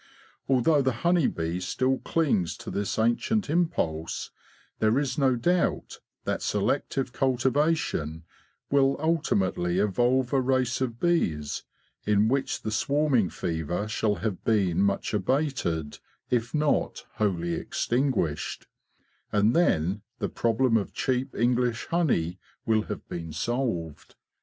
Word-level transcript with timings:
Although 0.49 0.81
the 0.81 0.93
honey 1.05 1.27
bee 1.27 1.59
still 1.59 1.99
clings 1.99 2.57
to 2.57 2.71
this 2.71 2.97
ancient 2.97 3.51
impulse, 3.51 4.31
there 4.79 4.97
is 4.97 5.15
no 5.19 5.35
doubt 5.35 5.99
that 6.23 6.41
selective 6.41 7.13
cultivation 7.13 8.23
will 8.71 8.95
ultimately 8.99 9.77
evolve 9.77 10.33
a 10.33 10.41
race 10.41 10.81
of 10.81 10.99
bees 10.99 11.61
in 12.03 12.29
which 12.29 12.63
the 12.63 12.71
swarming 12.71 13.29
fever 13.29 13.87
shall 13.87 14.15
have 14.15 14.43
been 14.43 14.81
much 14.81 15.13
abated, 15.13 15.99
if 16.31 16.51
not 16.55 17.05
wholly 17.17 17.53
extinguished; 17.53 18.65
and 19.31 19.55
then 19.55 20.01
the 20.17 20.29
problem 20.29 20.77
of 20.77 20.93
cheap 20.95 21.35
English 21.35 21.85
honey 21.89 22.39
will 22.65 22.81
have 22.89 23.07
been 23.07 23.31
solved. 23.31 24.15